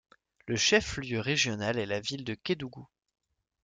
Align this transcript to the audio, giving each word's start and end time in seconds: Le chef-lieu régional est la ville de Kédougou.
Le 0.47 0.55
chef-lieu 0.55 1.19
régional 1.19 1.77
est 1.77 1.85
la 1.85 1.99
ville 1.99 2.23
de 2.23 2.33
Kédougou. 2.33 2.87